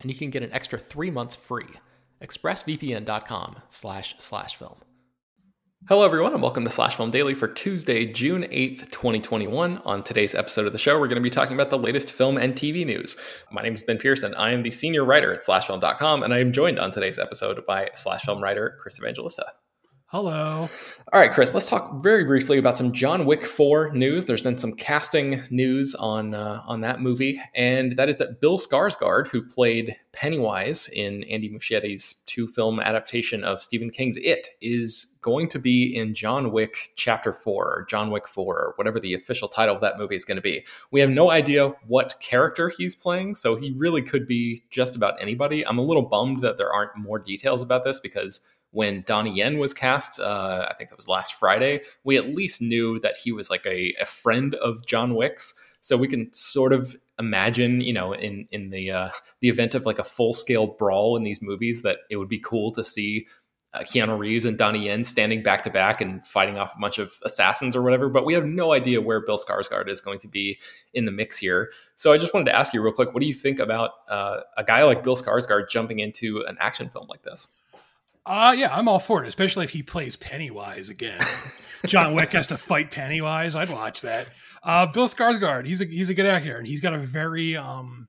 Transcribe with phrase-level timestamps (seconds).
[0.00, 1.68] and you can get an extra three months free.
[2.22, 4.76] ExpressVPN.com slash slash film.
[5.88, 9.78] Hello, everyone, and welcome to Slash Film Daily for Tuesday, June 8th, 2021.
[9.78, 12.36] On today's episode of the show, we're going to be talking about the latest film
[12.36, 13.16] and TV news.
[13.50, 14.34] My name is Ben Pearson.
[14.34, 17.88] I am the senior writer at SlashFilm.com, and I am joined on today's episode by
[17.94, 19.46] Slash Film writer Chris Evangelista.
[20.12, 20.68] Hello.
[21.12, 24.24] All right, Chris, let's talk very briefly about some John Wick 4 news.
[24.24, 28.58] There's been some casting news on uh, on that movie, and that is that Bill
[28.58, 35.46] Skarsgård, who played Pennywise in Andy Muschietti's two-film adaptation of Stephen King's It, is going
[35.46, 39.46] to be in John Wick Chapter 4 or John Wick 4 or whatever the official
[39.46, 40.66] title of that movie is going to be.
[40.90, 45.22] We have no idea what character he's playing, so he really could be just about
[45.22, 45.64] anybody.
[45.64, 48.40] I'm a little bummed that there aren't more details about this because
[48.72, 52.62] when Donnie Yen was cast, uh, I think that was last Friday, we at least
[52.62, 55.54] knew that he was like a, a friend of John Wick's.
[55.80, 59.10] So we can sort of imagine, you know, in in the uh,
[59.40, 62.38] the event of like a full scale brawl in these movies, that it would be
[62.38, 63.26] cool to see
[63.72, 66.98] uh, Keanu Reeves and Donnie Yen standing back to back and fighting off a bunch
[66.98, 68.08] of assassins or whatever.
[68.08, 70.58] But we have no idea where Bill Skarsgård is going to be
[70.92, 71.70] in the mix here.
[71.94, 74.40] So I just wanted to ask you real quick, what do you think about uh,
[74.56, 77.48] a guy like Bill Skarsgård jumping into an action film like this?
[78.30, 81.20] Uh yeah, I'm all for it, especially if he plays Pennywise again.
[81.86, 83.56] John Wick has to fight Pennywise.
[83.56, 84.28] I'd watch that.
[84.62, 88.06] Uh Bill Skarsgård, he's a he's a good actor and he's got a very um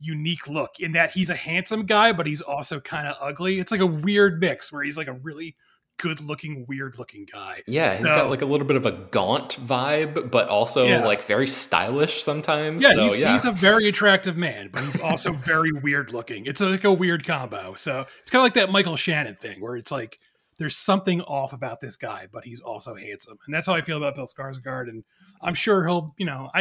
[0.00, 3.58] unique look in that he's a handsome guy, but he's also kind of ugly.
[3.60, 5.56] It's like a weird mix where he's like a really
[5.98, 7.62] good looking, weird looking guy.
[7.66, 11.04] Yeah, he's got like a little bit of a gaunt vibe, but also yeah.
[11.04, 12.82] like very stylish sometimes.
[12.82, 16.46] Yeah, so, he's, yeah, he's, a very attractive man, but he's also very weird looking.
[16.46, 17.74] It's like a weird combo.
[17.74, 20.18] So it's kind of like that Michael Shannon thing where it's like
[20.58, 23.38] there's something off about this guy, but he's also handsome.
[23.46, 24.88] And that's how I feel about Bill Skarsgård.
[24.88, 25.04] And
[25.40, 26.60] I'm sure he'll, you know, I,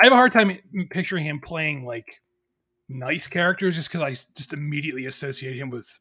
[0.00, 2.20] I have a hard time mm, picturing him playing like
[2.88, 5.98] nice characters just because I just immediately associate him with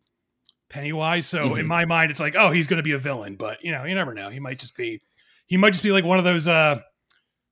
[0.75, 1.25] Pennywise.
[1.25, 1.59] So mm-hmm.
[1.59, 3.86] in my mind, it's like, oh, he's going to be a villain, but you know,
[3.86, 4.30] you never know.
[4.30, 5.02] He might just be,
[5.47, 6.81] he might just be like one of those, uh,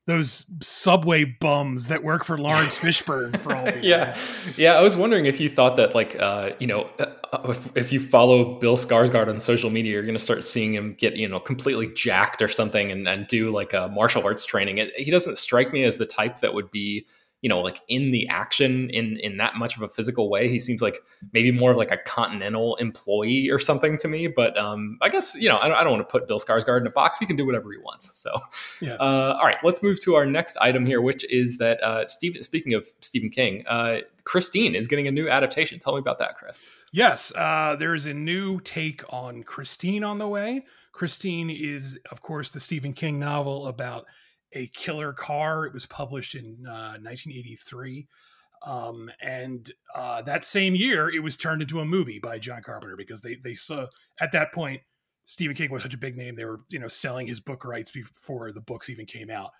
[0.07, 3.69] those subway bums that work for Laurence Fishburne for all.
[3.81, 4.17] yeah,
[4.57, 4.73] yeah.
[4.73, 7.13] I was wondering if you thought that, like, uh, you know, uh,
[7.47, 10.93] if, if you follow Bill Skarsgård on social media, you're going to start seeing him
[10.99, 14.79] get, you know, completely jacked or something, and, and do like a martial arts training.
[14.79, 17.07] It, he doesn't strike me as the type that would be
[17.43, 20.47] you know like in the action in in that much of a physical way.
[20.47, 20.97] He seems like
[21.33, 25.35] maybe more of like a continental employee or something to me but um i guess
[25.35, 27.19] you know i don't, I don't want to put bill skarsgård in a box.
[27.19, 28.15] He can do whatever he wants.
[28.15, 28.33] So
[28.81, 28.93] yeah.
[28.93, 32.41] uh, all right let's move to our next item here which is that uh stephen
[32.41, 35.77] speaking of stephen king uh christine is getting a new adaptation.
[35.79, 36.61] Tell me about that chris.
[36.93, 40.65] Yes uh there's a new take on christine on the way.
[40.93, 44.05] Christine is of course the stephen king novel about
[44.53, 45.65] a killer car.
[45.65, 48.07] It was published in uh, 1983.
[48.65, 52.95] Um, and uh, that same year, it was turned into a movie by John Carpenter
[52.95, 53.87] because they they saw
[54.21, 54.81] at that point
[55.25, 56.35] Stephen King was such a big name.
[56.35, 59.51] They were you know selling his book rights before the books even came out.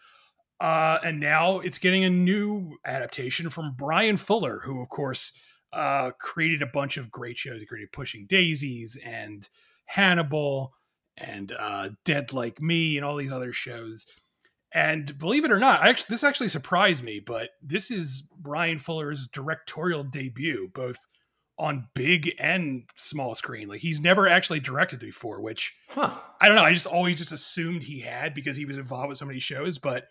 [0.60, 5.34] Uh, and now it's getting a new adaptation from Bryan Fuller, who of course
[5.74, 7.60] uh, created a bunch of great shows.
[7.60, 9.48] He created Pushing Daisies and
[9.86, 10.74] Hannibal
[11.18, 14.06] and uh, Dead Like Me and all these other shows.
[14.74, 18.80] And believe it or not, I actually this actually surprised me, but this is Bryan
[18.80, 20.98] Fuller's directorial debut, both
[21.60, 23.68] on big and small screen.
[23.68, 26.12] Like he's never actually directed before, which Huh.
[26.42, 26.64] I don't know.
[26.64, 29.78] I just always just assumed he had because he was involved with so many shows.
[29.78, 30.08] But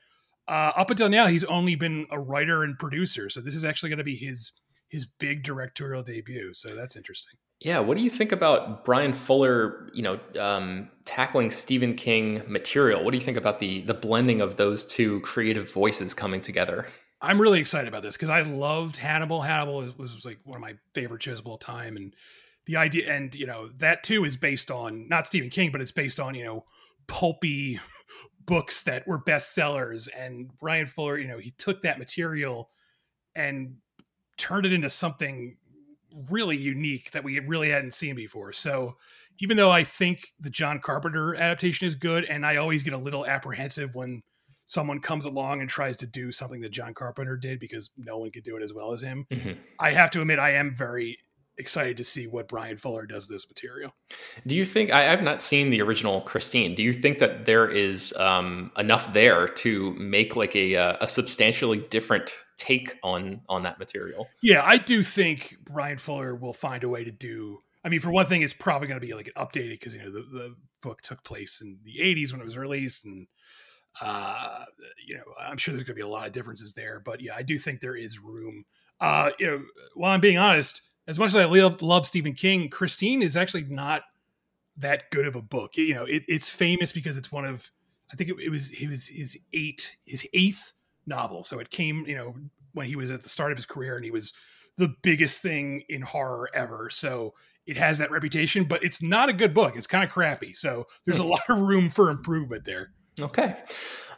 [0.47, 3.31] uh, up until now, he's only been a writer and producer.
[3.31, 4.53] So this is actually going to be his
[4.89, 6.55] his big directorial debut.
[6.55, 7.39] So that's interesting.
[7.65, 9.89] Yeah, what do you think about Bryan Fuller?
[9.95, 13.05] You know, um, tackling Stephen King material.
[13.05, 16.87] What do you think about the the blending of those two creative voices coming together?
[17.21, 19.43] I'm really excited about this because I loved Hannibal.
[19.43, 22.17] Hannibal was, was like one of my favorite shows of all time, and
[22.67, 25.93] the idea, and you know, that too is based on not Stephen King, but it's
[25.93, 26.65] based on you know
[27.07, 27.79] pulpy
[28.45, 30.09] books that were bestsellers.
[30.19, 32.71] And Bryan Fuller, you know, he took that material
[33.37, 33.77] and
[34.37, 35.57] turned it into something
[36.31, 38.53] really unique that we really hadn't seen before.
[38.53, 38.97] So
[39.41, 42.99] even though I think the John Carpenter adaptation is good, and I always get a
[42.99, 44.23] little apprehensive when
[44.67, 48.31] someone comes along and tries to do something that John Carpenter did because no one
[48.31, 49.27] could do it as well as him.
[49.31, 49.59] Mhm.
[49.81, 51.19] I have to admit, I am very
[51.59, 53.95] excited to see what Bryan Fuller does with this material.
[54.47, 56.75] Do you think I, I've not seen the original Christine?
[56.75, 61.07] Do you think that there is um, enough there to make like a uh, a
[61.07, 64.29] substantially different take on on that material?
[64.41, 67.59] Yeah, I do think Bryan Fuller will find a way to do.
[67.85, 70.03] I mean, for one thing, it's probably going to be like an updated because you
[70.03, 73.27] know the, the book took place in the '80s when it was released, and
[74.01, 74.65] uh,
[75.05, 77.01] you know I'm sure there's going to be a lot of differences there.
[77.05, 78.65] But yeah, I do think there is room.
[79.01, 79.63] Uh, you know,
[79.95, 83.65] while I'm being honest, as much as I love, love Stephen King, Christine is actually
[83.65, 84.03] not
[84.77, 85.77] that good of a book.
[85.77, 87.73] You know, it, it's famous because it's one of
[88.13, 90.73] I think it, it was it was his eight his eighth
[91.07, 91.45] novel.
[91.45, 92.35] So it came, you know,
[92.73, 94.33] when he was at the start of his career and he was
[94.79, 96.89] the biggest thing in horror ever.
[96.91, 97.35] So
[97.67, 99.77] it has that reputation, but it's not a good book.
[99.77, 100.53] It's kind of crappy.
[100.53, 101.31] So there's a hmm.
[101.31, 102.93] lot of room for improvement there.
[103.21, 103.57] Okay.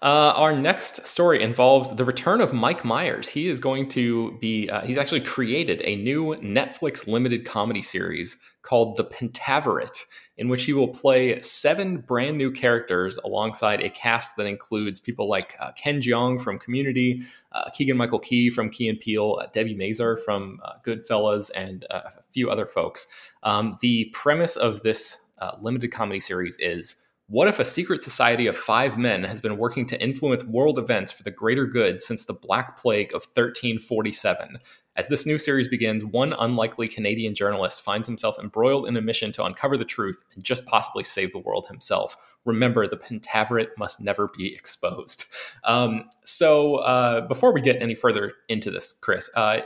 [0.04, 3.26] Uh, our next story involves the return of Mike Myers.
[3.26, 8.36] He is going to be, uh, he's actually created a new Netflix limited comedy series
[8.60, 10.04] called The Pentaverate,
[10.36, 15.26] in which he will play seven brand new characters alongside a cast that includes people
[15.26, 17.22] like uh, Ken Jeong from Community,
[17.52, 21.86] uh, Keegan Michael Key from Key and Peele, uh, Debbie Mazar from uh, Goodfellas, and
[21.88, 23.06] a few other folks.
[23.42, 25.16] Um, the premise of this
[25.60, 26.96] limited comedy series is
[27.28, 31.10] what if a secret society of five men has been working to influence world events
[31.10, 34.58] for the greater good since the Black Plague of 1347?
[34.96, 39.32] As this new series begins, one unlikely Canadian journalist finds himself embroiled in a mission
[39.32, 42.16] to uncover the truth and just possibly save the world himself.
[42.44, 45.24] Remember, the Pentaverate must never be exposed.
[45.64, 49.60] Um, so, uh, before we get any further into this, Chris, uh,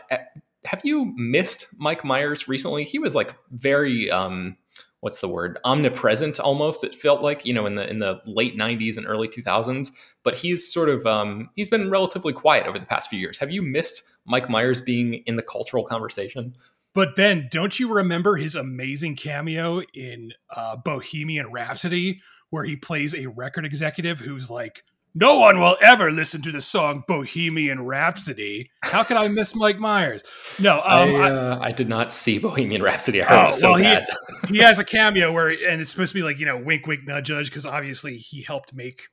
[0.64, 2.84] have you missed Mike Myers recently?
[2.84, 4.10] He was like very.
[4.10, 4.56] Um,
[5.00, 8.56] what's the word omnipresent almost it felt like you know in the in the late
[8.56, 9.92] 90s and early 2000s
[10.28, 13.38] but he's sort of um, he's been relatively quiet over the past few years.
[13.38, 16.54] Have you missed mike myers being in the cultural conversation?
[16.94, 22.20] But Ben, don't you remember his amazing cameo in uh, Bohemian Rhapsody,
[22.50, 24.82] where he plays a record executive who's like,
[25.14, 29.78] "No one will ever listen to the song Bohemian Rhapsody." How could I miss Mike
[29.78, 30.22] Myers?
[30.58, 33.72] No, um, I, I- uh, I did not see bohemian rhapsody i heard Oh, so
[33.72, 34.02] well,
[34.48, 36.86] he- he has a cameo where, and it's supposed to be like you know, wink,
[36.86, 39.08] wink, nudge, nudge, because obviously he helped make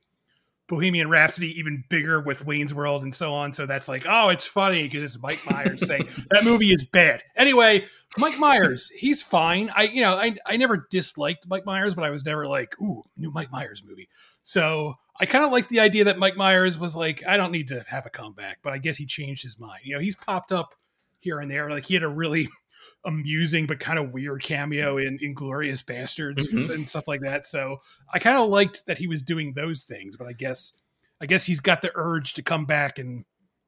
[0.68, 3.52] Bohemian Rhapsody even bigger with Wayne's World and so on.
[3.52, 7.22] So that's like, oh, it's funny because it's Mike Myers saying that movie is bad.
[7.36, 7.84] Anyway,
[8.18, 9.70] Mike Myers, he's fine.
[9.76, 13.04] I, you know, I, I never disliked Mike Myers, but I was never like, ooh,
[13.16, 14.08] new Mike Myers movie.
[14.46, 17.66] So I kind of like the idea that Mike Myers was like, I don't need
[17.68, 19.80] to have a comeback, but I guess he changed his mind.
[19.82, 20.76] You know, he's popped up
[21.18, 21.68] here and there.
[21.68, 22.48] Like he had a really
[23.04, 26.70] amusing but kind of weird cameo in Inglourious Basterds Mhm.
[26.72, 27.44] and stuff like that.
[27.44, 27.78] So
[28.14, 30.76] I kind of liked that he was doing those things, but I guess
[31.20, 33.24] I guess he's got the urge to come back and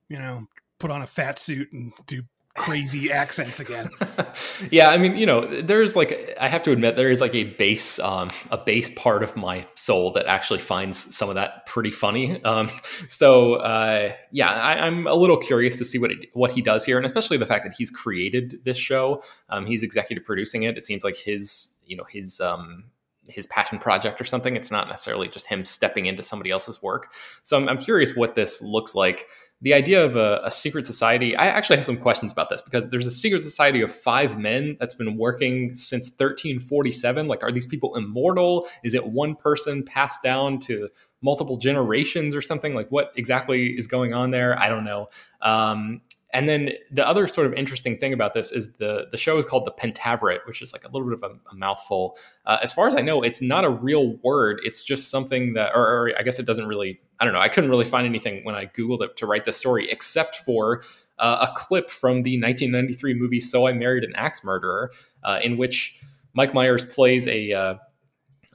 [0.09, 0.47] you know
[0.79, 2.23] put on a fat suit and do
[2.59, 3.89] crazy accents again.
[4.71, 7.45] yeah, I mean, you know, there's like I have to admit there is like a
[7.45, 11.91] base um a base part of my soul that actually finds some of that pretty
[11.91, 12.43] funny.
[12.45, 12.69] Um
[13.07, 16.85] so uh yeah, I, I'm a little curious to see what it, what he does
[16.85, 19.23] here, and especially the fact that he's created this show.
[19.49, 20.77] Um he's executive producing it.
[20.77, 22.85] It seems like his, you know, his um
[23.29, 24.57] his passion project or something.
[24.57, 27.13] It's not necessarily just him stepping into somebody else's work.
[27.43, 29.27] So I'm, I'm curious what this looks like.
[29.61, 32.89] The idea of a, a, secret society, I actually have some questions about this because
[32.91, 37.27] there's a secret society of five men that's been working since 1347.
[37.27, 38.69] Like, are these people immortal?
[38.85, 40.89] Is it one person passed down to
[41.23, 42.73] multiple generations or something?
[42.73, 44.57] Like, what exactly is going on there?
[44.57, 45.09] I don't know.
[45.43, 46.03] Um,
[46.35, 49.45] and then the other sort of interesting thing about this is the the show is
[49.45, 52.19] called the Pentaverate, which is like a little bit of a, a mouthful.
[52.45, 54.61] Uh, as far as I know, it's not a real word.
[54.63, 57.01] It's just something that, or, or, I guess it doesn't really.
[57.19, 57.41] I don't know.
[57.41, 60.83] I couldn't really find anything when I googled it to write the story, except for
[61.19, 64.93] uh, a clip from the 1993 movie So I Married an Axe Murderer,
[65.25, 65.99] uh, in which
[66.35, 67.75] Mike Myers plays a uh,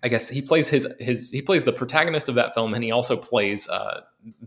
[0.03, 2.91] I guess he plays his his he plays the protagonist of that film, and he
[2.91, 4.01] also plays uh,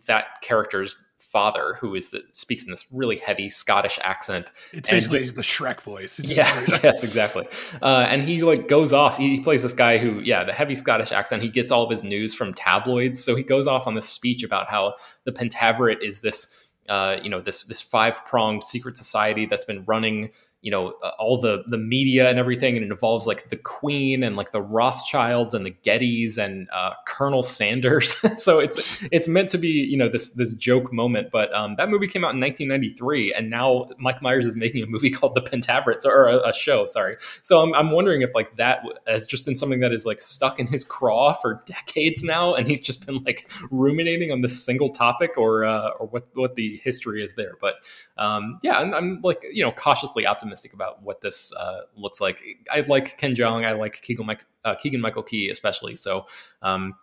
[0.06, 4.52] that character's father, who is the speaks in this really heavy Scottish accent.
[4.72, 6.18] It's basically just, the Shrek voice.
[6.20, 7.48] yeah, yes, exactly.
[7.80, 9.16] Uh, and he like goes off.
[9.16, 11.42] He, he plays this guy who, yeah, the heavy Scottish accent.
[11.42, 13.24] He gets all of his news from tabloids.
[13.24, 14.94] So he goes off on this speech about how
[15.24, 16.62] the Pentaverate is this.
[16.88, 20.30] Uh, you know this this five pronged secret society that's been running
[20.66, 24.24] you know uh, all the the media and everything and it involves like the queen
[24.24, 28.16] and like the rothschilds and the gettys and uh, colonel sanders.
[28.36, 31.88] So it's it's meant to be you know this this joke moment but um, that
[31.88, 35.40] movie came out in 1993 and now mike myers is making a movie called the
[35.40, 37.16] pentaverates or a, a show sorry.
[37.42, 40.58] So I'm, I'm wondering if like that has just been something that is like stuck
[40.58, 44.90] in his craw for decades now and he's just been like ruminating on this single
[44.90, 47.54] topic or uh, or what what the history is there.
[47.60, 47.76] But
[48.18, 52.20] um, yeah I'm, I'm like you know cautiously optimistic optimistic about what this uh, looks
[52.20, 52.42] like.
[52.72, 53.64] I like Ken Jeong.
[53.64, 55.96] I like Keegan, uh, Keegan Michael Key especially.
[55.96, 56.26] So
[56.62, 56.94] um,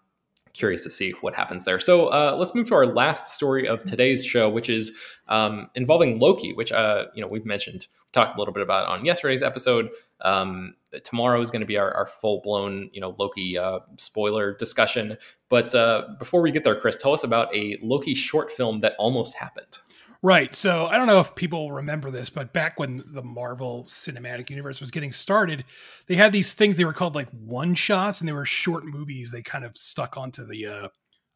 [0.54, 1.80] curious to see what happens there.
[1.80, 4.92] So uh, let's move to our last story of today's show, which is
[5.28, 8.88] um, involving Loki, which uh, you know we've mentioned, we talked a little bit about
[8.88, 9.90] on yesterday's episode.
[10.22, 14.56] Um, tomorrow is going to be our, our full blown you know Loki uh, spoiler
[14.56, 15.18] discussion.
[15.50, 18.94] But uh, before we get there, Chris, tell us about a Loki short film that
[18.98, 19.80] almost happened.
[20.24, 20.56] Right.
[20.56, 24.80] So I don't know if people remember this, but back when the Marvel Cinematic Universe
[24.80, 25.66] was getting started,
[26.08, 29.32] they had these things they were called like one shots, and they were short movies.
[29.32, 30.88] They kind of stuck onto the, uh,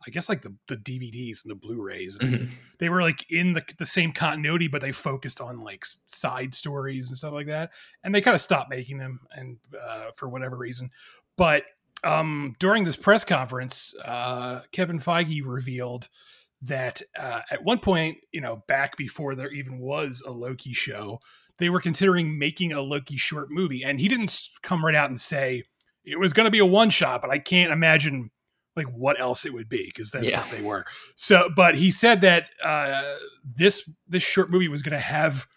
[0.07, 2.15] I guess like the the DVDs and the Blu-rays.
[2.15, 2.53] And mm-hmm.
[2.79, 7.09] They were like in the the same continuity, but they focused on like side stories
[7.09, 7.71] and stuff like that.
[8.05, 10.91] And they kind of stopped making them, and uh, for whatever reason.
[11.35, 11.63] But
[12.05, 16.07] um, during this press conference, uh, Kevin Feige revealed
[16.61, 21.19] that uh, at one point, you know, back before there even was a Loki show,
[21.59, 23.83] they were considering making a Loki short movie.
[23.83, 25.63] And he didn't come right out and say
[26.03, 28.31] it was going to be a one shot, but I can't imagine
[28.75, 30.41] like what else it would be because that's yeah.
[30.41, 30.85] what they were.
[31.15, 35.47] So, but he said that uh, this this short movie was going to have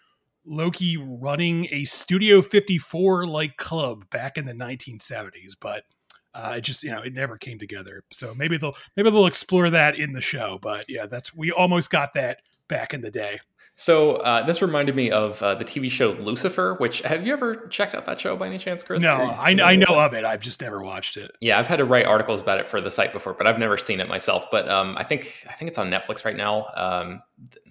[0.44, 5.84] Loki running a Studio 54 like club back in the 1970s, but
[6.34, 8.04] uh, it just you know it never came together.
[8.10, 10.58] So maybe they'll maybe they'll explore that in the show.
[10.60, 13.40] But yeah, that's we almost got that back in the day.
[13.80, 16.74] So uh, this reminded me of uh, the TV show Lucifer.
[16.74, 19.02] Which have you ever checked out that show by any chance, Chris?
[19.02, 20.24] No, I, I know of it.
[20.24, 21.30] I've just never watched it.
[21.40, 23.78] Yeah, I've had to write articles about it for the site before, but I've never
[23.78, 24.50] seen it myself.
[24.50, 26.66] But um, I think I think it's on Netflix right now.
[26.76, 27.22] Um,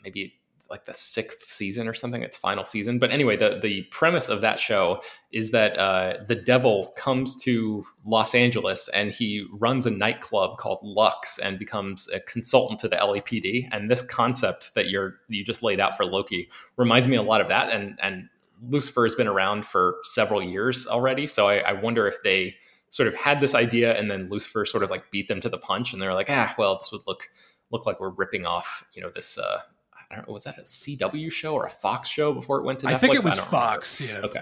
[0.04, 0.39] maybe
[0.70, 3.00] like the sixth season or something, its final season.
[3.00, 7.84] But anyway, the the premise of that show is that uh, the devil comes to
[8.06, 12.98] Los Angeles and he runs a nightclub called Lux and becomes a consultant to the
[12.98, 13.68] LAPD.
[13.72, 17.42] And this concept that you're you just laid out for Loki reminds me a lot
[17.42, 17.72] of that.
[17.72, 18.30] And and
[18.70, 22.56] Lucifer has been around for several years already, so I, I wonder if they
[22.90, 25.58] sort of had this idea and then Lucifer sort of like beat them to the
[25.58, 27.30] punch and they're like, ah, well, this would look
[27.72, 29.60] look like we're ripping off, you know, this uh,
[30.12, 32.80] I don't know, was that a CW show or a Fox show before it went
[32.80, 32.94] to Netflix?
[32.94, 34.02] I think it was Fox.
[34.02, 34.22] Remember.
[34.22, 34.30] Yeah.
[34.30, 34.42] Okay.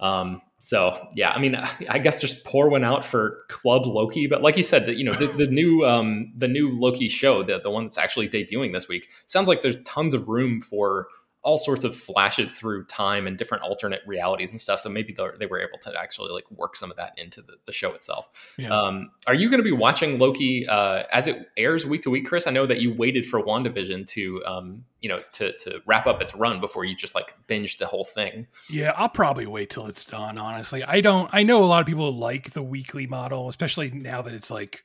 [0.00, 1.54] Um, so yeah, I mean,
[1.88, 4.26] I guess just pour one out for Club Loki.
[4.26, 7.42] But like you said, that you know the, the new um, the new Loki show,
[7.42, 11.08] the the one that's actually debuting this week, sounds like there's tons of room for
[11.44, 14.80] all sorts of flashes through time and different alternate realities and stuff.
[14.80, 17.72] So maybe they were able to actually like work some of that into the, the
[17.72, 18.54] show itself.
[18.56, 18.70] Yeah.
[18.70, 22.26] Um, are you going to be watching Loki uh, as it airs week to week,
[22.26, 22.46] Chris?
[22.46, 26.22] I know that you waited for WandaVision to, um, you know, to, to wrap up
[26.22, 28.46] its run before you just like binge the whole thing.
[28.70, 30.38] Yeah, I'll probably wait till it's done.
[30.38, 31.28] Honestly, I don't.
[31.32, 34.82] I know a lot of people like the weekly model, especially now that it's like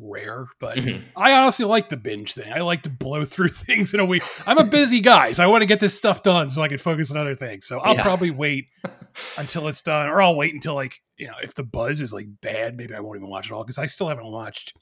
[0.00, 1.06] rare, but mm-hmm.
[1.16, 2.52] I honestly like the binge thing.
[2.52, 4.22] I like to blow through things in a week.
[4.46, 6.78] I'm a busy guy, so I want to get this stuff done so I can
[6.78, 7.66] focus on other things.
[7.66, 8.02] So I'll yeah.
[8.02, 8.68] probably wait
[9.38, 12.28] until it's done, or I'll wait until like you know if the buzz is like
[12.40, 14.74] bad, maybe I won't even watch it all because I still haven't watched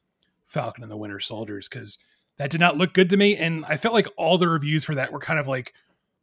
[0.46, 1.98] Falcon and the Winter Soldiers because
[2.36, 4.94] that did not look good to me, and I felt like all the reviews for
[4.94, 5.74] that were kind of like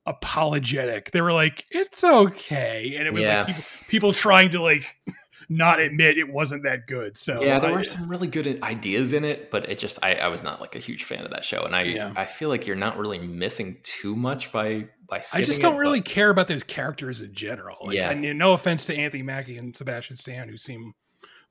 [0.05, 1.11] apologetic.
[1.11, 3.43] They were like, "It's okay," and it was yeah.
[3.43, 4.85] like people, people trying to like
[5.49, 7.17] not admit it wasn't that good.
[7.17, 10.15] So yeah, there I, were some really good ideas in it, but it just I,
[10.15, 12.13] I was not like a huge fan of that show, and I yeah.
[12.15, 15.21] I feel like you're not really missing too much by by.
[15.33, 16.09] I just don't it, really but...
[16.09, 17.77] care about those characters in general.
[17.81, 20.93] Like, yeah, mean, no offense to Anthony Mackie and Sebastian Stan, who seem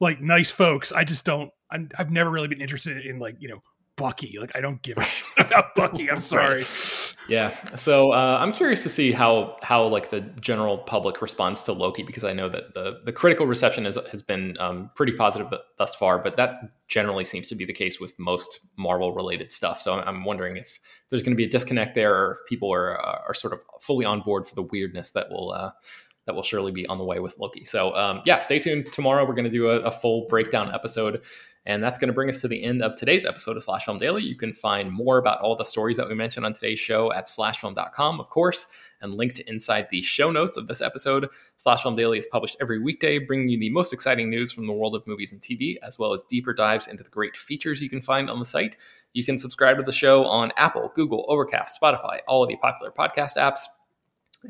[0.00, 0.92] like nice folks.
[0.92, 1.50] I just don't.
[1.70, 3.62] i have never really been interested in like you know
[3.96, 4.38] Bucky.
[4.40, 6.10] Like I don't give a shit about Bucky.
[6.10, 6.58] I'm sorry.
[6.58, 7.14] Right.
[7.28, 7.54] Yeah.
[7.76, 12.02] So uh, I'm curious to see how how like the general public responds to Loki
[12.02, 15.94] because I know that the the critical reception has has been um, pretty positive thus
[15.94, 19.80] far, but that generally seems to be the case with most Marvel related stuff.
[19.80, 23.00] So I'm wondering if there's going to be a disconnect there, or if people are
[23.00, 25.52] uh, are sort of fully on board for the weirdness that will.
[25.52, 25.70] Uh,
[26.26, 27.66] that will surely be on the way with Loki.
[27.66, 28.90] So, um, yeah, stay tuned.
[28.90, 31.20] Tomorrow, we're going to do a, a full breakdown episode
[31.66, 33.98] and that's going to bring us to the end of today's episode of Slash Film
[33.98, 34.22] Daily.
[34.22, 37.26] You can find more about all the stories that we mentioned on today's show at
[37.26, 38.66] slashfilm.com, of course,
[39.00, 41.28] and linked inside the show notes of this episode.
[41.56, 44.72] Slash Film Daily is published every weekday, bringing you the most exciting news from the
[44.72, 47.88] world of movies and TV, as well as deeper dives into the great features you
[47.88, 48.76] can find on the site.
[49.14, 52.92] You can subscribe to the show on Apple, Google, Overcast, Spotify, all of the popular
[52.92, 53.60] podcast apps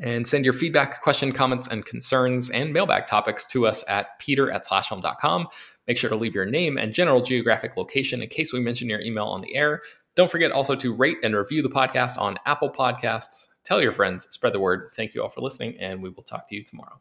[0.01, 4.51] and send your feedback, question, comments, and concerns and mailbag topics to us at peter
[4.51, 5.47] at slashfilm.com.
[5.87, 9.01] Make sure to leave your name and general geographic location in case we mention your
[9.01, 9.81] email on the air.
[10.15, 13.47] Don't forget also to rate and review the podcast on Apple Podcasts.
[13.63, 14.89] Tell your friends, spread the word.
[14.95, 16.99] Thank you all for listening, and we will talk to you tomorrow.